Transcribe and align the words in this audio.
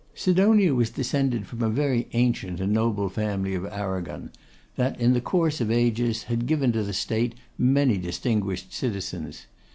Sidonia 0.15 0.73
was 0.73 0.89
descended 0.89 1.45
from 1.45 1.61
a 1.61 1.69
very 1.69 2.07
ancient 2.13 2.59
and 2.59 2.73
noble 2.73 3.07
family 3.07 3.53
of 3.53 3.67
Arragon, 3.67 4.31
that, 4.75 4.99
in 4.99 5.13
the 5.13 5.21
course 5.21 5.61
of 5.61 5.69
ages, 5.69 6.23
had 6.23 6.47
given 6.47 6.71
to 6.71 6.81
the 6.81 6.91
state 6.91 7.35
many 7.55 7.99
distinguished 7.99 8.73
citizens. 8.73 9.45